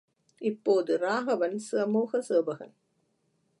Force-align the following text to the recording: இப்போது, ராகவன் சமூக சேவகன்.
இப்போது, 0.41 0.97
ராகவன் 0.97 1.57
சமூக 1.59 2.21
சேவகன். 2.21 2.73